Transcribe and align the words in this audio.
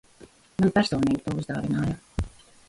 Man 0.63 0.73
personīgi 0.77 1.19
to 1.27 1.35
uzdāvināja. 1.43 2.27